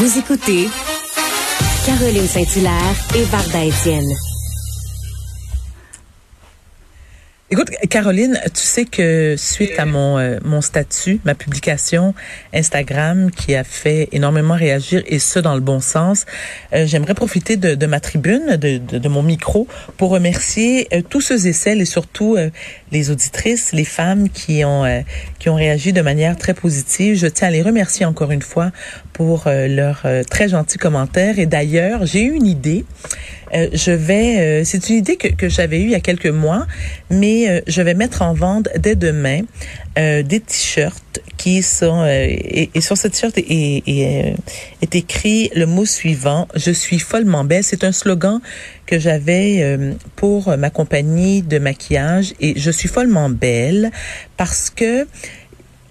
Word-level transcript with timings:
Vous 0.00 0.18
écoutez 0.18 0.66
Caroline 1.84 2.26
Saint-Hilaire 2.26 2.96
et 3.14 3.24
Varda 3.24 3.64
Étienne. 3.66 4.10
Écoute, 7.52 7.70
Caroline, 7.90 8.38
tu 8.54 8.62
sais 8.62 8.84
que 8.84 9.34
suite 9.36 9.76
à 9.76 9.84
mon 9.84 10.18
euh, 10.18 10.38
mon 10.44 10.60
statut, 10.60 11.18
ma 11.24 11.34
publication 11.34 12.14
Instagram 12.54 13.32
qui 13.32 13.56
a 13.56 13.64
fait 13.64 14.08
énormément 14.12 14.54
réagir 14.54 15.02
et 15.06 15.18
ce 15.18 15.40
dans 15.40 15.56
le 15.56 15.60
bon 15.60 15.80
sens, 15.80 16.26
euh, 16.72 16.86
j'aimerais 16.86 17.14
profiter 17.14 17.56
de, 17.56 17.74
de 17.74 17.86
ma 17.86 17.98
tribune, 17.98 18.56
de, 18.56 18.78
de, 18.78 18.98
de, 18.98 19.08
mon 19.08 19.24
micro 19.24 19.66
pour 19.96 20.10
remercier 20.10 20.86
euh, 20.92 21.02
tous 21.02 21.22
ceux 21.22 21.48
et 21.48 21.52
celles 21.52 21.80
et 21.80 21.86
surtout 21.86 22.36
les 22.92 23.10
auditrices, 23.10 23.72
les 23.72 23.84
femmes 23.84 24.28
qui 24.28 24.64
ont 24.64 24.84
qui 25.40 25.48
ont 25.48 25.56
réagi 25.56 25.92
de 25.92 26.02
manière 26.02 26.36
très 26.36 26.54
positive. 26.54 27.16
Je 27.16 27.26
tiens 27.26 27.48
à 27.48 27.50
les 27.50 27.62
remercier 27.62 28.06
encore 28.06 28.30
une 28.30 28.42
fois 28.42 28.70
pour 29.12 29.46
leurs 29.46 30.06
très 30.30 30.48
gentils 30.48 30.78
commentaires 30.78 31.40
et 31.40 31.46
d'ailleurs, 31.46 32.06
j'ai 32.06 32.22
eu 32.22 32.32
une 32.32 32.46
idée. 32.46 32.84
je 33.52 33.90
vais, 33.90 34.64
c'est 34.64 34.88
une 34.88 34.96
idée 34.96 35.16
que, 35.16 35.28
que 35.28 35.48
j'avais 35.48 35.80
eue 35.80 35.86
il 35.86 35.90
y 35.90 35.96
a 35.96 36.00
quelques 36.00 36.26
mois, 36.26 36.66
mais 37.10 37.48
euh, 37.48 37.60
je 37.66 37.82
vais 37.82 37.94
mettre 37.94 38.22
en 38.22 38.32
vente 38.32 38.68
dès 38.78 38.94
demain 38.94 39.40
euh, 39.98 40.22
des 40.22 40.40
t-shirts 40.40 41.20
qui 41.36 41.62
sont 41.62 42.02
euh, 42.02 42.26
et, 42.28 42.70
et, 42.74 42.80
sur 42.80 42.96
ce 42.96 43.08
t-shirt 43.08 43.36
est, 43.36 43.44
est, 43.50 44.34
est, 44.80 44.94
écrit 44.94 45.50
le 45.54 45.66
mot 45.66 45.84
suivant 45.84 46.46
je 46.54 46.70
suis 46.70 47.00
follement 47.00 47.44
belle 47.44 47.64
c'est 47.64 47.84
un 47.84 47.92
slogan 47.92 48.40
que 48.86 48.98
j'avais 48.98 49.78
pour 50.16 50.56
ma 50.56 50.70
compagnie 50.70 51.42
de 51.42 51.58
maquillage 51.58 52.34
et 52.40 52.58
je 52.58 52.70
suis 52.70 52.88
follement 52.88 53.30
belle 53.30 53.90
parce 54.36 54.70
que 54.70 55.06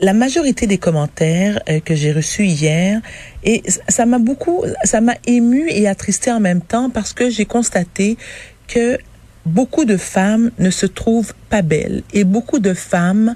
la 0.02 0.14
majorité 0.14 0.68
des 0.68 0.78
commentaires 0.78 1.62
que 1.86 1.96
j'ai 1.96 2.12
reçus 2.12 2.46
hier 2.46 3.02
et 3.44 3.64
ça 3.88 4.06
m'a 4.06 4.20
beaucoup 4.20 4.66
ça 4.84 5.00
m'a 5.02 5.16
ému 5.26 5.70
et 5.70 5.88
attristé 5.88 6.32
en 6.32 6.40
même 6.42 6.62
temps 6.62 6.90
parce 6.90 7.14
que 7.14 7.30
j'ai 7.30 7.46
constaté 7.46 8.18
que 8.68 9.00
beaucoup 9.50 9.86
de 9.86 9.98
femmes 9.98 10.52
ne 10.60 10.70
se 10.70 10.86
trouvent 10.86 11.34
pas 11.50 11.62
belles 11.62 12.04
et 12.14 12.24
beaucoup 12.24 12.60
de 12.60 12.74
femmes 12.74 13.36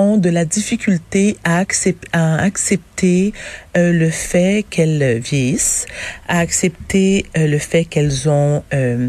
ont 0.00 0.16
de 0.16 0.30
la 0.30 0.44
difficulté 0.46 1.36
à, 1.44 1.58
accept, 1.58 2.06
à 2.12 2.36
accepter 2.36 3.34
euh, 3.76 3.92
le 3.92 4.08
fait 4.08 4.64
qu'elles 4.70 5.18
vieillissent, 5.18 5.86
à 6.26 6.38
accepter 6.38 7.26
euh, 7.36 7.46
le 7.46 7.58
fait 7.58 7.84
qu'elles 7.84 8.28
ont 8.28 8.64
euh, 8.72 9.08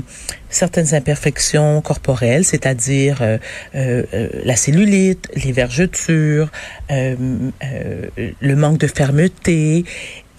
certaines 0.50 0.94
imperfections 0.94 1.82
corporelles, 1.82 2.44
c'est-à-dire 2.44 3.40
la 3.74 4.56
cellulite, 4.58 5.30
les 5.34 5.54
vergetures, 5.54 6.52
le 6.90 8.56
manque 8.56 8.80
de 8.80 8.88
fermeté 8.88 9.86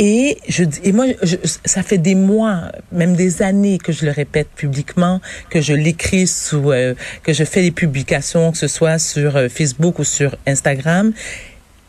et 0.04 0.38
je 0.48 0.64
et 0.82 0.90
moi, 0.90 1.06
je, 1.22 1.36
ça 1.64 1.84
fait 1.84 1.96
des 1.96 2.16
mois, 2.16 2.72
même 2.90 3.14
des 3.14 3.40
années 3.40 3.78
que 3.78 3.92
je 3.92 4.04
le 4.04 4.10
répète 4.10 4.48
publiquement, 4.48 5.20
que 5.48 5.60
je 5.60 5.74
l'écris 5.74 6.26
sous, 6.26 6.72
euh, 6.72 6.94
que 7.22 7.32
je 7.32 7.44
fais 7.44 7.62
des 7.62 7.70
publications, 7.70 8.50
que 8.50 8.58
ce 8.58 8.66
soit 8.66 8.98
sur 8.98 9.36
euh, 9.36 9.48
Facebook 9.48 10.00
ou 10.00 10.04
sur 10.04 10.34
Instagram. 10.44 11.12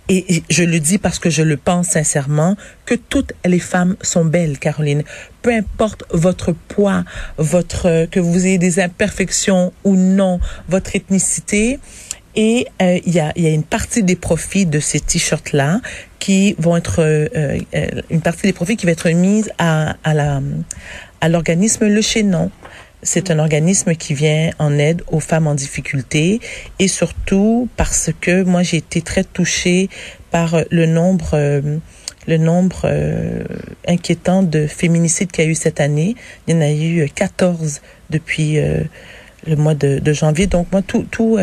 Et, 0.09 0.35
et 0.35 0.43
je 0.51 0.63
le 0.63 0.79
dis 0.79 0.99
parce 0.99 1.17
que 1.17 1.31
je 1.31 1.41
le 1.41 1.57
pense 1.57 1.87
sincèrement 1.87 2.55
que 2.85 2.93
toutes 2.93 3.33
les 3.45 3.57
femmes 3.57 3.95
sont 4.03 4.25
belles, 4.25 4.59
Caroline. 4.59 5.01
Peu 5.41 5.51
importe 5.51 6.03
votre 6.11 6.51
poids, 6.51 7.05
votre 7.39 8.05
que 8.11 8.19
vous 8.19 8.45
ayez 8.45 8.59
des 8.59 8.79
imperfections 8.79 9.73
ou 9.83 9.95
non, 9.95 10.39
votre 10.69 10.95
ethnicité. 10.95 11.79
Et 12.35 12.67
euh, 12.81 12.99
il 13.05 13.13
y, 13.13 13.19
a, 13.19 13.31
y, 13.35 13.45
a, 13.45 13.51
une 13.51 13.63
partie 13.63 14.03
des 14.03 14.15
profits 14.15 14.65
de 14.65 14.79
ces 14.79 14.99
t-shirts-là 14.99 15.81
qui 16.19 16.55
vont 16.57 16.75
être 16.75 17.01
euh, 17.01 17.27
euh, 17.75 18.01
une 18.09 18.21
partie 18.21 18.47
des 18.47 18.53
profits 18.53 18.75
qui 18.75 18.85
va 18.85 18.91
être 18.91 19.09
mise 19.09 19.51
à, 19.59 19.95
à 20.03 20.13
la 20.13 20.41
à 21.23 21.29
l'organisme 21.29 21.87
Le 21.87 22.01
Chénon. 22.01 22.51
C'est 23.01 23.31
un 23.31 23.39
organisme 23.39 23.95
qui 23.95 24.13
vient 24.13 24.51
en 24.59 24.77
aide 24.77 25.03
aux 25.09 25.21
femmes 25.21 25.47
en 25.47 25.55
difficulté 25.55 26.41
et 26.79 26.89
surtout 26.89 27.69
parce 27.77 28.09
que 28.19 28.43
moi 28.43 28.61
j'ai 28.63 28.77
été 28.77 29.01
très 29.01 29.23
touchée 29.23 29.89
par 30.31 30.57
le 30.69 30.85
nombre 30.85 31.31
euh, 31.33 31.77
le 32.27 32.37
nombre 32.37 32.81
euh, 32.85 33.43
inquiétant 33.87 34.43
de 34.43 34.67
féminicides 34.67 35.31
qu'il 35.31 35.45
y 35.45 35.47
a 35.47 35.49
eu 35.49 35.55
cette 35.55 35.79
année. 35.79 36.15
Il 36.47 36.55
y 36.55 36.57
en 36.57 36.61
a 36.61 36.71
eu 36.71 37.09
14 37.09 37.81
depuis 38.09 38.59
euh, 38.59 38.81
le 39.47 39.55
mois 39.55 39.75
de, 39.75 39.99
de, 39.99 40.13
janvier. 40.13 40.47
Donc 40.47 40.67
moi 40.73 40.81
tout 40.81 41.05
tout 41.09 41.37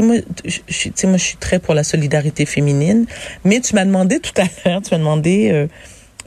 moi, 0.00 0.16
je, 0.44 0.60
je, 0.68 1.06
moi, 1.06 1.16
je 1.16 1.22
suis 1.24 1.36
très 1.36 1.58
pour 1.58 1.74
la 1.74 1.84
solidarité 1.84 2.46
féminine. 2.46 3.06
Mais 3.44 3.60
tu 3.60 3.74
m'as 3.74 3.84
demandé 3.84 4.20
tout 4.20 4.32
à 4.36 4.44
l'heure, 4.64 4.82
tu 4.82 4.90
m'as 4.92 4.98
demandé, 4.98 5.50
euh, 5.52 5.66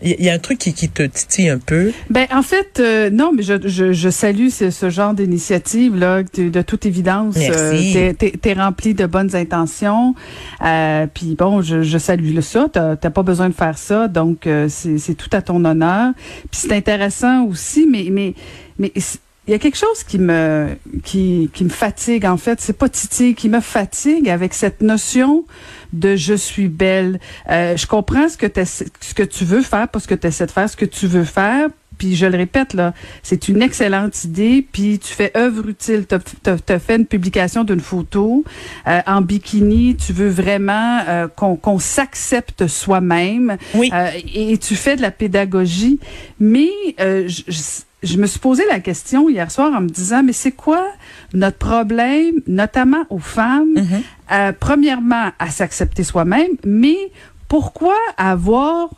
il 0.01 0.23
y, 0.23 0.29
a 0.29 0.33
un 0.33 0.39
truc 0.39 0.59
qui, 0.59 0.73
qui, 0.73 0.87
te 0.87 1.03
titille 1.03 1.49
un 1.49 1.57
peu. 1.57 1.91
Ben 2.09 2.25
en 2.31 2.41
fait, 2.41 2.79
euh, 2.79 3.09
non, 3.09 3.31
mais 3.35 3.43
je, 3.43 3.67
je, 3.67 3.91
je 3.91 4.09
salue 4.09 4.47
ce, 4.47 4.69
ce 4.69 4.89
genre 4.89 5.13
d'initiative 5.13 5.95
là. 5.97 6.23
De, 6.23 6.49
de, 6.49 6.61
toute 6.61 6.85
évidence, 6.85 7.35
Merci. 7.35 7.97
euh, 7.97 8.13
t'es, 8.13 8.31
t'es 8.31 8.53
rempli 8.53 8.93
de 8.93 9.05
bonnes 9.05 9.35
intentions. 9.35 10.15
Euh, 10.63 11.05
Puis 11.13 11.35
bon, 11.37 11.61
je, 11.61 11.81
je 11.81 11.97
salue 11.97 12.39
ça. 12.39 12.67
T'as, 12.71 12.95
t'as 12.95 13.09
pas 13.09 13.23
besoin 13.23 13.49
de 13.49 13.53
faire 13.53 13.77
ça, 13.77 14.07
donc 14.07 14.47
euh, 14.47 14.67
c'est, 14.69 14.97
c'est 14.99 15.15
tout 15.15 15.29
à 15.33 15.41
ton 15.41 15.65
honneur. 15.65 16.13
Puis 16.49 16.61
c'est 16.61 16.73
intéressant 16.73 17.43
aussi, 17.45 17.85
mais 17.85 18.07
mais 18.09 18.35
mais 18.77 18.93
il 19.49 19.51
y 19.51 19.55
a 19.55 19.59
quelque 19.59 19.77
chose 19.77 20.03
qui 20.03 20.19
me 20.19 20.77
qui, 21.03 21.49
qui 21.51 21.63
me 21.63 21.69
fatigue 21.69 22.23
en 22.25 22.37
fait, 22.37 22.61
c'est 22.61 22.77
pas 22.77 22.87
Titi 22.87 23.33
qui 23.33 23.49
me 23.49 23.61
fatigue 23.61 24.29
avec 24.29 24.53
cette 24.53 24.81
notion 24.81 25.43
de 25.91 26.15
je 26.15 26.35
suis 26.35 26.67
belle. 26.67 27.19
Euh, 27.49 27.75
je 27.75 27.87
comprends 27.87 28.29
ce 28.29 28.37
que 28.37 28.45
ce 28.63 29.13
que 29.15 29.23
tu 29.23 29.45
veux 29.45 29.63
faire, 29.63 29.87
pas 29.87 29.99
ce 29.99 30.07
que 30.07 30.13
tu 30.13 30.27
essaies 30.27 30.45
de 30.45 30.51
faire, 30.51 30.69
ce 30.69 30.77
que 30.77 30.85
tu 30.85 31.07
veux 31.07 31.23
faire. 31.23 31.69
Puis 31.97 32.15
je 32.15 32.27
le 32.27 32.37
répète 32.37 32.75
là, 32.75 32.93
c'est 33.23 33.49
une 33.49 33.63
excellente 33.63 34.23
idée. 34.23 34.65
Puis 34.71 34.99
tu 34.99 35.11
fais 35.11 35.35
œuvre 35.35 35.67
utile. 35.67 36.05
Tu 36.07 36.49
as, 36.49 36.79
fait 36.79 36.97
une 36.97 37.07
publication 37.07 37.63
d'une 37.63 37.81
photo 37.81 38.43
euh, 38.87 39.01
en 39.07 39.21
bikini. 39.21 39.95
Tu 39.95 40.13
veux 40.13 40.29
vraiment 40.29 40.99
euh, 41.07 41.27
qu'on 41.27 41.55
qu'on 41.55 41.79
s'accepte 41.79 42.67
soi-même. 42.67 43.57
Oui. 43.73 43.89
Euh, 43.91 44.11
et, 44.31 44.59
tu 44.59 44.75
fais 44.75 44.95
de 44.95 45.01
la 45.01 45.11
pédagogie. 45.11 45.99
Mais 46.39 46.69
euh, 46.99 47.27
je, 47.27 47.41
je 47.47 47.59
je 48.03 48.17
me 48.17 48.27
suis 48.27 48.39
posé 48.39 48.63
la 48.67 48.79
question 48.79 49.29
hier 49.29 49.51
soir 49.51 49.73
en 49.75 49.81
me 49.81 49.89
disant, 49.89 50.23
mais 50.23 50.33
c'est 50.33 50.51
quoi 50.51 50.85
notre 51.33 51.57
problème, 51.57 52.35
notamment 52.47 53.03
aux 53.09 53.19
femmes, 53.19 53.73
mm 53.75 53.81
-hmm. 53.81 54.01
euh, 54.31 54.51
premièrement, 54.59 55.31
à 55.39 55.49
s'accepter 55.49 56.03
soi-même, 56.03 56.53
mais 56.65 57.11
pourquoi 57.47 57.97
avoir 58.17 58.89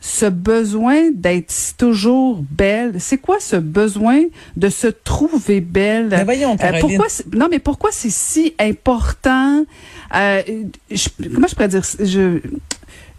ce 0.00 0.26
besoin 0.26 1.10
d'être 1.12 1.52
toujours 1.76 2.42
belle? 2.50 2.94
C'est 2.98 3.18
quoi 3.18 3.38
ce 3.38 3.56
besoin 3.56 4.22
de 4.56 4.68
se 4.70 4.86
trouver 4.86 5.60
belle? 5.60 6.08
Mais 6.10 6.24
voyons, 6.24 6.56
euh, 6.62 6.80
pourquoi 6.80 7.06
non, 7.34 7.48
mais 7.50 7.58
pourquoi 7.58 7.90
c'est 7.92 8.10
si 8.10 8.54
important? 8.58 9.64
Euh, 10.14 10.42
je, 10.90 11.08
comment 11.34 11.46
je 11.46 11.54
pourrais 11.54 11.68
dire? 11.68 11.82
Je, 11.98 12.40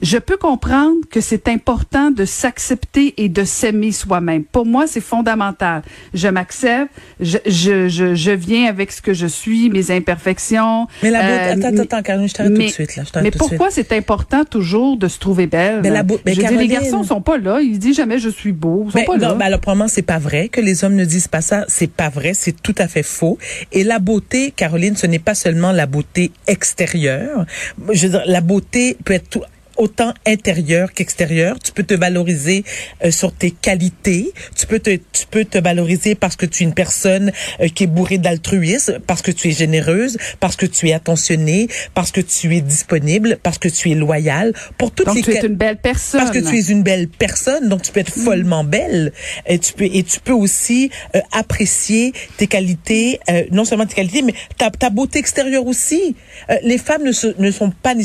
je 0.01 0.17
peux 0.17 0.37
comprendre 0.37 0.97
que 1.09 1.21
c'est 1.21 1.47
important 1.47 2.11
de 2.11 2.25
s'accepter 2.25 3.13
et 3.17 3.29
de 3.29 3.43
s'aimer 3.43 3.91
soi-même. 3.91 4.43
Pour 4.43 4.65
moi, 4.65 4.87
c'est 4.87 5.01
fondamental. 5.01 5.83
Je 6.13 6.27
m'accepte, 6.27 6.91
je, 7.19 7.37
je, 7.45 7.87
je, 7.87 8.15
je, 8.15 8.31
viens 8.31 8.67
avec 8.67 8.91
ce 8.91 9.01
que 9.01 9.13
je 9.13 9.27
suis, 9.27 9.69
mes 9.69 9.91
imperfections. 9.91 10.87
Mais 11.03 11.11
la 11.11 11.21
beauté, 11.21 11.33
euh, 11.33 11.67
attends, 11.67 11.81
attends, 11.81 12.01
Caroline, 12.01 12.29
je 12.29 12.33
t'arrête 12.33 12.53
tout 12.53 12.61
de 12.61 12.67
suite. 12.67 12.95
Là, 12.95 13.03
mais 13.21 13.31
pourquoi 13.31 13.69
c'est 13.69 13.91
important 13.91 14.43
toujours 14.43 14.97
de 14.97 15.07
se 15.07 15.19
trouver 15.19 15.47
belle? 15.47 15.81
Mais 15.83 15.89
la 15.89 16.03
mais 16.03 16.33
je 16.33 16.41
dis, 16.41 16.57
les 16.57 16.67
garçons 16.67 17.03
sont 17.03 17.21
pas 17.21 17.37
là. 17.37 17.61
Ils 17.61 17.79
disent 17.79 17.97
jamais 17.97 18.19
je 18.19 18.29
suis 18.29 18.51
beau. 18.51 18.85
Ils 18.87 18.91
sont 18.91 19.05
pas 19.05 19.17
non, 19.17 19.29
là. 19.29 19.33
Ben 19.35 19.45
alors, 19.45 19.59
probablement, 19.59 19.87
c'est 19.87 20.01
pas 20.01 20.19
vrai 20.19 20.49
que 20.49 20.61
les 20.61 20.83
hommes 20.83 20.95
ne 20.95 21.05
disent 21.05 21.27
pas 21.27 21.41
ça. 21.41 21.65
C'est 21.67 21.91
pas 21.91 22.09
vrai. 22.09 22.33
C'est 22.33 22.59
tout 22.61 22.75
à 22.77 22.87
fait 22.87 23.03
faux. 23.03 23.37
Et 23.71 23.83
la 23.83 23.99
beauté, 23.99 24.51
Caroline, 24.55 24.95
ce 24.95 25.05
n'est 25.05 25.19
pas 25.19 25.35
seulement 25.35 25.71
la 25.71 25.85
beauté 25.85 26.31
extérieure. 26.47 27.45
Je 27.91 28.07
veux 28.07 28.11
dire, 28.13 28.23
la 28.25 28.41
beauté 28.41 28.97
peut 29.03 29.13
être 29.13 29.29
tout, 29.29 29.41
autant 29.81 30.13
intérieur 30.27 30.93
qu'extérieur. 30.93 31.57
Tu 31.59 31.71
peux 31.71 31.83
te 31.83 31.95
valoriser 31.95 32.63
euh, 33.03 33.09
sur 33.09 33.33
tes 33.33 33.49
qualités. 33.49 34.31
Tu 34.55 34.67
peux 34.67 34.79
te, 34.79 34.91
tu 34.91 35.25
peux 35.29 35.43
te 35.43 35.57
valoriser 35.57 36.13
parce 36.13 36.35
que 36.35 36.45
tu 36.45 36.63
es 36.63 36.67
une 36.67 36.75
personne 36.75 37.31
euh, 37.59 37.67
qui 37.67 37.85
est 37.85 37.87
bourrée 37.87 38.19
d'altruisme, 38.19 38.99
parce 38.99 39.23
que 39.23 39.31
tu 39.31 39.49
es 39.49 39.51
généreuse, 39.51 40.17
parce 40.39 40.55
que 40.55 40.67
tu 40.67 40.89
es 40.89 40.93
attentionnée, 40.93 41.67
parce 41.95 42.11
que 42.11 42.21
tu 42.21 42.55
es 42.55 42.61
disponible, 42.61 43.39
parce 43.41 43.57
que 43.57 43.69
tu 43.69 43.89
es 43.89 43.95
loyale. 43.95 44.53
Pour 44.77 44.91
toutes 44.91 45.07
donc 45.07 45.15
les 45.15 45.23
tu 45.23 45.31
es 45.31 45.41
une 45.41 45.55
belle 45.55 45.77
personne. 45.77 46.21
Parce 46.21 46.31
que 46.31 46.47
tu 46.47 46.55
es 46.59 46.63
une 46.69 46.83
belle 46.83 47.07
personne, 47.07 47.67
donc 47.67 47.81
tu 47.81 47.91
peux 47.91 48.01
être 48.01 48.13
follement 48.13 48.63
belle. 48.63 49.11
Et 49.47 49.57
tu 49.57 49.73
peux 49.73 49.85
et 49.85 50.03
tu 50.03 50.19
peux 50.19 50.31
aussi 50.31 50.91
euh, 51.15 51.21
apprécier 51.31 52.13
tes 52.37 52.45
qualités, 52.45 53.19
non 53.51 53.65
seulement 53.65 53.87
tes 53.87 53.95
qualités, 53.95 54.21
mais 54.21 54.35
ta, 54.57 54.69
ta 54.69 54.91
beauté 54.91 55.17
extérieure 55.17 55.65
aussi. 55.65 56.15
les 56.63 56.77
femmes 56.77 57.03
ne, 57.03 57.11
se, 57.11 57.27
ne 57.39 57.49
sont 57.49 57.71
pas 57.71 57.95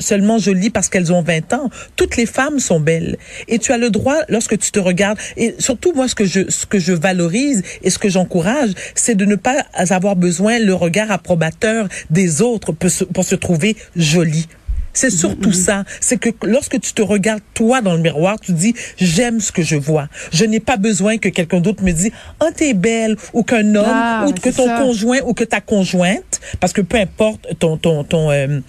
seulement 0.00 0.38
jolies 0.38 0.70
parce 0.70 0.88
qu'elles 0.88 1.11
ont 1.11 1.11
20 1.20 1.52
ans. 1.52 1.68
Toutes 1.96 2.16
les 2.16 2.26
femmes 2.26 2.58
sont 2.58 2.80
belles. 2.80 3.18
Et 3.48 3.58
tu 3.58 3.72
as 3.72 3.78
le 3.78 3.90
droit, 3.90 4.16
lorsque 4.28 4.58
tu 4.58 4.70
te 4.70 4.80
regardes, 4.80 5.18
et 5.36 5.54
surtout 5.58 5.92
moi, 5.92 6.08
ce 6.08 6.14
que 6.14 6.24
je, 6.24 6.50
ce 6.50 6.64
que 6.64 6.78
je 6.78 6.92
valorise 6.92 7.62
et 7.82 7.90
ce 7.90 7.98
que 7.98 8.08
j'encourage, 8.08 8.70
c'est 8.94 9.14
de 9.14 9.24
ne 9.26 9.36
pas 9.36 9.64
avoir 9.74 10.16
besoin 10.16 10.58
le 10.58 10.74
regard 10.74 11.10
approbateur 11.10 11.88
des 12.08 12.40
autres 12.40 12.72
pour 12.72 12.90
se, 12.90 13.04
pour 13.04 13.24
se 13.24 13.34
trouver 13.34 13.76
jolie. 13.96 14.46
C'est 14.94 15.10
surtout 15.10 15.52
ça. 15.52 15.84
C'est 16.00 16.18
que 16.18 16.28
lorsque 16.42 16.78
tu 16.80 16.92
te 16.92 17.02
regardes 17.02 17.42
toi 17.54 17.80
dans 17.80 17.94
le 17.94 18.00
miroir, 18.00 18.38
tu 18.38 18.52
dis 18.52 18.74
j'aime 18.98 19.40
ce 19.40 19.50
que 19.50 19.62
je 19.62 19.76
vois. 19.76 20.08
Je 20.32 20.44
n'ai 20.44 20.60
pas 20.60 20.76
besoin 20.76 21.18
que 21.18 21.28
quelqu'un 21.28 21.60
d'autre 21.60 21.82
me 21.82 21.92
dise 21.92 22.10
oh 22.42 22.48
t'es 22.54 22.74
belle 22.74 23.16
ou 23.32 23.42
qu'un 23.42 23.74
homme 23.74 23.86
ah, 23.86 24.26
ou 24.28 24.32
que 24.32 24.50
ton 24.50 24.68
conjoint 24.76 25.20
ou 25.24 25.32
que 25.34 25.44
ta 25.44 25.60
conjointe 25.60 26.40
parce 26.60 26.72
que 26.72 26.82
peu 26.82 26.98
importe 26.98 27.58
ton 27.58 27.76
ton 27.76 28.04
ton 28.04 28.30
euh, 28.30 28.60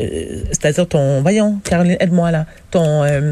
euh, 0.00 0.42
c'est-à-dire 0.48 0.86
ton, 0.88 1.22
voyons, 1.22 1.60
Caroline, 1.64 1.96
aide-moi 2.00 2.30
là, 2.30 2.46
ton... 2.70 3.04
Euh, 3.04 3.30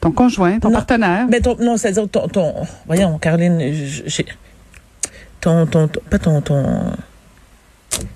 ton 0.00 0.12
conjoint, 0.12 0.58
ton 0.58 0.70
partenaire. 0.70 1.26
Mais 1.30 1.40
ton, 1.40 1.56
non, 1.60 1.76
c'est-à-dire 1.76 2.08
ton, 2.08 2.28
ton, 2.28 2.54
voyons, 2.86 3.18
Caroline, 3.18 3.58
j'ai, 4.06 4.26
ton, 5.40 5.66
ton, 5.66 5.88
pas 5.88 6.18
ton, 6.18 6.42
ton, 6.42 6.92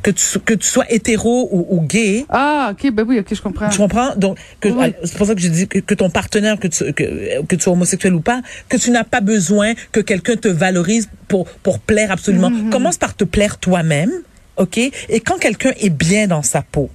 que 0.03 0.11
tu, 0.11 0.39
que 0.41 0.55
tu 0.55 0.67
sois 0.67 0.85
hétéro 0.91 1.49
ou, 1.51 1.67
ou, 1.71 1.81
gay. 1.83 2.25
Ah, 2.29 2.73
ok, 2.73 2.91
ben 2.93 3.05
oui, 3.07 3.19
ok, 3.19 3.35
je 3.35 3.43
comprends. 3.43 3.69
Tu 3.69 3.79
comprends? 3.79 4.15
Donc, 4.17 4.39
c'est 4.63 5.17
pour 5.17 5.27
ça 5.27 5.35
que 5.35 5.41
je 5.41 5.49
dis 5.49 5.69
que, 5.69 5.79
que 5.79 5.95
ton 5.95 6.11
partenaire, 6.11 6.59
que 6.59 6.69
tu, 6.69 6.93
que, 6.93 7.43
que, 7.43 7.57
tu 7.57 7.63
sois 7.63 7.73
homosexuel 7.73 8.15
ou 8.15 8.21
pas, 8.21 8.41
que 8.69 8.77
tu 8.77 8.91
n'as 8.91 9.05
pas 9.05 9.21
besoin 9.21 9.75
que 9.93 10.01
quelqu'un 10.01 10.37
te 10.37 10.49
valorise 10.49 11.09
pour, 11.27 11.47
pour 11.47 11.79
plaire 11.79 12.11
absolument. 12.11 12.51
Mm-hmm. 12.51 12.71
Commence 12.71 12.97
par 12.97 13.15
te 13.15 13.25
plaire 13.25 13.59
toi-même, 13.59 14.11
ok? 14.57 14.79
Et 14.79 15.21
quand 15.21 15.39
quelqu'un 15.39 15.73
est 15.81 15.91
bien 15.91 16.27
dans 16.27 16.43
sa 16.43 16.63
peau, 16.63 16.91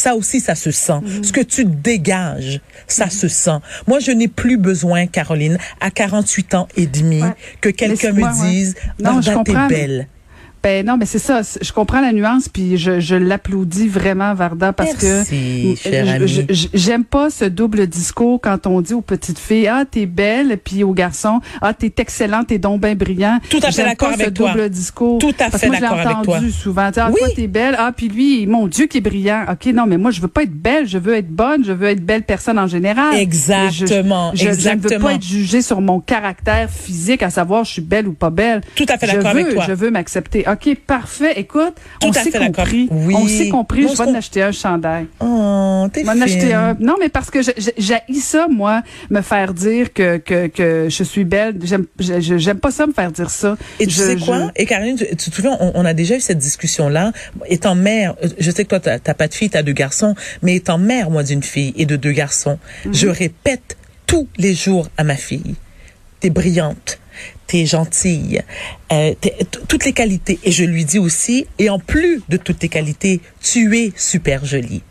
ça 0.00 0.14
aussi, 0.14 0.40
ça 0.40 0.54
se 0.54 0.70
sent. 0.70 1.00
Mhm. 1.02 1.24
Ce 1.24 1.32
que 1.32 1.40
tu 1.40 1.64
dégages, 1.64 2.60
ça 2.86 3.06
mhm. 3.06 3.10
se 3.10 3.28
sent. 3.28 3.58
Moi, 3.86 3.98
je 4.00 4.10
n'ai 4.10 4.28
plus 4.28 4.56
besoin, 4.56 5.06
Caroline, 5.06 5.58
à 5.80 5.90
48 5.90 6.54
ans 6.54 6.68
et 6.76 6.86
demi, 6.86 7.22
que 7.60 7.68
quelqu'un 7.68 8.12
me 8.12 8.42
dise, 8.42 8.74
non, 9.00 9.20
je 9.20 9.32
t'es 9.44 9.68
belle. 9.68 10.08
Ben 10.62 10.84
non, 10.84 10.96
mais 10.96 11.06
c'est 11.06 11.18
ça. 11.18 11.40
Je 11.60 11.72
comprends 11.72 12.00
la 12.00 12.12
nuance, 12.12 12.48
puis 12.48 12.76
je, 12.76 13.00
je 13.00 13.14
l'applaudis 13.14 13.88
vraiment, 13.88 14.34
Varda, 14.34 14.72
parce 14.72 15.02
Merci, 15.02 15.78
que 15.82 16.52
j'aime 16.74 17.04
pas 17.04 17.30
ce 17.30 17.44
double 17.44 17.86
discours 17.86 18.40
quand 18.40 18.66
on 18.66 18.80
dit 18.80 18.94
aux 18.94 19.00
petites 19.00 19.38
filles 19.38 19.68
ah 19.68 19.84
t'es 19.88 20.06
belle, 20.06 20.58
puis 20.62 20.82
aux 20.84 20.92
garçons 20.92 21.40
ah 21.60 21.74
t'es 21.74 21.92
excellente, 21.98 22.48
t'es 22.48 22.58
donc 22.58 22.80
bien 22.80 22.94
brillant. 22.94 23.38
Tout 23.48 23.60
à 23.62 23.70
fait 23.70 23.84
d'accord 23.84 24.12
avec 24.12 24.34
toi. 24.34 24.52
double 24.52 24.68
discours. 24.70 25.18
Tout 25.18 25.34
à 25.38 25.50
fait 25.50 25.68
d'accord 25.70 25.92
avec 25.92 26.22
toi. 26.22 26.36
entendu 26.36 26.50
souvent. 26.50 26.90
Ah 26.96 27.10
oui. 27.10 27.18
toi 27.18 27.28
t'es 27.34 27.46
belle, 27.46 27.76
ah 27.78 27.92
puis 27.96 28.08
lui, 28.08 28.46
mon 28.46 28.66
Dieu 28.66 28.86
qui 28.86 28.98
est 28.98 29.02
brillant. 29.02 29.44
Ok 29.50 29.66
non, 29.72 29.86
mais 29.86 29.96
moi 29.96 30.10
je 30.10 30.20
veux 30.20 30.28
pas 30.28 30.42
être 30.42 30.54
belle, 30.54 30.88
je 30.88 30.98
veux 30.98 31.14
être 31.14 31.28
bonne, 31.28 31.64
je 31.64 31.72
veux 31.72 31.88
être 31.88 32.04
belle 32.04 32.22
personne 32.22 32.58
en 32.58 32.66
général. 32.66 33.16
Exactement. 33.16 34.32
Je, 34.34 34.48
exactement. 34.48 34.88
je, 34.88 34.94
ne 34.94 34.98
veux 34.98 35.04
pas 35.04 35.14
être 35.14 35.22
jugée 35.22 35.62
sur 35.62 35.80
mon 35.80 36.00
caractère 36.00 36.70
physique, 36.70 37.22
à 37.22 37.30
savoir 37.30 37.64
je 37.64 37.72
suis 37.72 37.82
belle 37.82 38.08
ou 38.08 38.12
pas 38.12 38.30
belle. 38.30 38.62
Tout 38.74 38.86
à 38.88 38.98
fait 38.98 39.06
d'accord 39.06 39.30
avec 39.30 39.54
toi. 39.54 39.64
Je 39.66 39.72
veux 39.72 39.90
m'accepter. 39.90 40.46
OK, 40.50 40.76
parfait. 40.86 41.38
Écoute, 41.38 41.74
on 42.02 42.12
s'est 42.12 42.30
compris. 42.30 42.88
Oui. 42.90 43.14
On 43.16 43.26
s'est 43.26 43.48
compris. 43.48 43.82
je 43.82 43.96
vais 43.96 44.00
en 44.00 44.14
acheter 44.14 44.42
un 44.42 44.52
chandail. 44.52 45.06
Oh, 45.20 45.86
t'es 45.92 46.00
Je 46.00 46.06
vais 46.06 46.12
en 46.12 46.20
acheter 46.20 46.54
un. 46.54 46.76
Non, 46.80 46.96
mais 46.98 47.08
parce 47.08 47.30
que 47.30 47.40
j'ai 47.42 48.20
ça, 48.20 48.46
moi, 48.48 48.82
me 49.10 49.20
faire 49.20 49.54
dire 49.54 49.92
que, 49.92 50.16
que, 50.16 50.46
que 50.46 50.86
je 50.88 51.02
suis 51.02 51.24
belle. 51.24 51.58
J'aime 51.62 51.86
j'aime 51.98 52.58
pas 52.58 52.70
ça, 52.70 52.86
me 52.86 52.92
faire 52.92 53.12
dire 53.12 53.30
ça. 53.30 53.56
Et 53.78 53.86
tu 53.86 53.94
sais 53.94 54.16
quoi? 54.16 54.50
Et 54.56 54.66
Caroline, 54.66 54.96
tu, 54.96 55.16
te 55.16 55.34
souviens, 55.34 55.56
on, 55.60 55.84
a 55.84 55.94
déjà 55.94 56.16
eu 56.16 56.20
cette 56.20 56.38
discussion-là. 56.38 57.12
Étant 57.46 57.74
mère, 57.74 58.14
je 58.38 58.50
sais 58.50 58.64
que 58.64 58.76
toi, 58.76 58.80
t'as 58.80 59.14
pas 59.14 59.28
de 59.28 59.34
fille, 59.34 59.50
t'as 59.50 59.62
deux 59.62 59.72
garçons, 59.72 60.14
mais 60.42 60.56
étant 60.56 60.78
mère, 60.78 61.10
moi, 61.10 61.22
d'une 61.22 61.42
fille 61.42 61.74
et 61.76 61.86
de 61.86 61.96
deux 61.96 62.12
garçons, 62.12 62.58
mhm. 62.84 62.94
je 62.94 63.08
répète 63.08 63.76
tous 64.06 64.28
les 64.38 64.54
jours 64.54 64.88
à 64.96 65.04
ma 65.04 65.16
fille, 65.16 65.54
t'es 66.20 66.30
brillante 66.30 66.98
t'es 67.46 67.66
gentille, 67.66 68.42
euh, 68.92 69.14
toutes 69.68 69.84
les 69.84 69.92
qualités. 69.92 70.38
Et 70.44 70.52
je 70.52 70.64
lui 70.64 70.84
dis 70.84 70.98
aussi, 70.98 71.46
et 71.58 71.70
en 71.70 71.78
plus 71.78 72.22
de 72.28 72.36
toutes 72.36 72.60
tes 72.60 72.68
qualités, 72.68 73.20
tu 73.40 73.76
es 73.78 73.92
super 73.96 74.44
jolie. 74.44 74.82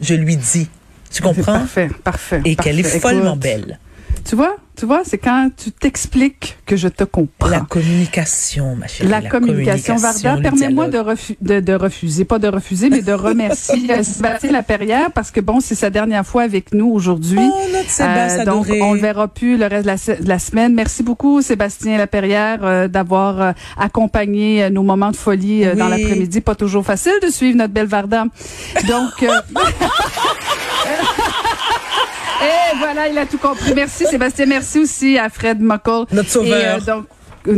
Je 0.00 0.14
lui 0.14 0.36
dis. 0.36 0.68
Tu 1.10 1.22
comprends? 1.22 1.60
Parfait, 1.60 1.88
parfait. 2.04 2.40
Et 2.44 2.56
qu'elle 2.56 2.78
est 2.78 3.00
follement 3.00 3.36
belle. 3.36 3.78
Tu 4.26 4.34
vois? 4.34 4.56
Tu 4.76 4.84
vois, 4.84 5.02
c'est 5.04 5.18
quand 5.18 5.50
tu 5.56 5.70
t'expliques 5.70 6.58
que 6.66 6.76
je 6.76 6.88
te 6.88 7.04
comprends. 7.04 7.48
La 7.48 7.60
communication, 7.60 8.76
ma 8.76 8.88
chérie. 8.88 9.08
La, 9.08 9.22
communication. 9.22 9.96
Varda, 9.96 10.36
permets-moi 10.42 10.88
de, 10.88 11.60
de, 11.60 11.72
refuser, 11.72 12.24
pas 12.26 12.38
de 12.38 12.48
refuser, 12.48 12.90
mais 12.90 13.02
de 13.02 13.12
remercier 13.14 13.90
euh, 13.90 14.02
Sébastien 14.02 14.50
Laperrière 14.50 15.12
parce 15.12 15.30
que 15.30 15.40
bon, 15.40 15.60
c'est 15.60 15.76
sa 15.76 15.88
dernière 15.88 16.26
fois 16.26 16.42
avec 16.42 16.74
nous 16.74 16.90
aujourd'hui. 16.90 17.38
Oh, 17.40 18.00
euh, 18.00 18.44
Donc, 18.44 18.66
on 18.68 18.94
le 18.94 19.00
verra 19.00 19.28
plus 19.28 19.56
le 19.56 19.66
reste 19.66 19.86
de 20.22 20.28
la, 20.28 20.38
semaine. 20.38 20.74
Merci 20.74 21.02
beaucoup, 21.02 21.40
Sébastien 21.40 21.96
Laperrière, 21.96 22.58
euh, 22.62 22.88
d'avoir 22.88 23.40
euh, 23.40 23.52
accompagné 23.78 24.68
nos 24.70 24.82
moments 24.82 25.12
de 25.12 25.16
folie 25.16 25.64
dans 25.76 25.88
l'après-midi. 25.88 26.40
Pas 26.40 26.56
toujours 26.56 26.84
facile 26.84 27.14
de 27.22 27.28
suivre 27.28 27.56
notre 27.56 27.72
belle 27.72 27.86
Varda. 27.86 28.24
Donc... 28.88 29.24
Et 32.46 32.76
voilà, 32.78 33.08
il 33.08 33.18
a 33.18 33.26
tout 33.26 33.38
compris. 33.38 33.72
Merci 33.74 34.06
Sébastien. 34.06 34.46
Merci 34.46 34.78
aussi 34.78 35.18
à 35.18 35.28
Fred 35.28 35.60
Muckle. 35.60 36.04
Notre 36.12 36.30
sauveur. 36.30 36.78
Et, 36.78 36.90
euh, 36.90 36.94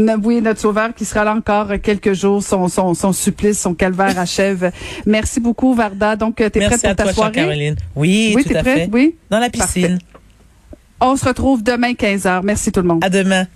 donc, 0.07 0.25
oui, 0.25 0.41
notre 0.41 0.61
sauveur 0.61 0.95
qui 0.95 1.05
sera 1.05 1.25
là 1.25 1.35
encore 1.35 1.69
quelques 1.83 2.13
jours. 2.13 2.43
Son, 2.43 2.69
son, 2.69 2.95
son 2.95 3.13
supplice, 3.13 3.61
son 3.61 3.75
calvaire 3.75 4.19
achève. 4.19 4.71
Merci 5.07 5.41
beaucoup, 5.41 5.75
Varda. 5.75 6.17
Donc, 6.17 6.37
tu 6.37 6.43
es 6.45 6.51
prête 6.51 6.83
pour 6.83 6.97
ta 6.97 7.13
soirée? 7.13 7.33
Caroline. 7.33 7.77
Oui, 7.97 8.33
oui 8.37 8.45
tout 8.45 8.57
à 8.57 8.63
prête? 8.63 8.77
fait. 8.85 8.89
Oui? 8.93 9.17
Dans 9.31 9.39
la 9.39 9.51
piscine. 9.51 9.99
On 11.01 11.17
se 11.17 11.25
retrouve 11.25 11.63
demain 11.63 11.93
15h. 11.93 12.41
Merci 12.43 12.73
tout 12.73 12.81
le 12.81 12.89
monde. 12.89 13.05
À 13.05 13.09
demain. 13.11 13.47